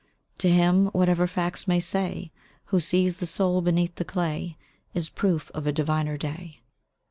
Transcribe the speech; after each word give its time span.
To 0.39 0.49
him 0.49 0.87
whatever 0.93 1.27
facts 1.27 1.67
may 1.67 1.79
say 1.79 2.31
Who 2.73 2.79
sees 2.79 3.17
the 3.17 3.27
soul 3.27 3.61
beneath 3.61 3.93
the 3.97 4.03
clay, 4.03 4.57
Is 4.95 5.09
proof 5.09 5.51
of 5.53 5.67
a 5.67 5.71
diviner 5.71 6.17
day. 6.17 6.61